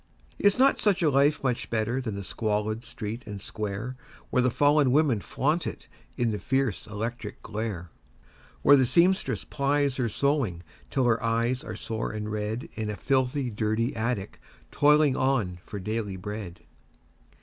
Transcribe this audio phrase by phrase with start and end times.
[0.39, 3.95] Is not such a life much better than the squalid street and square
[4.31, 7.91] Where the fallen women flaunt it in the fierce electric glare,
[8.63, 12.95] Where the sempstress plies her sewing till her eyes are sore and red In a
[12.97, 14.41] filthy, dirty attic
[14.71, 16.61] toiling on for daily bread?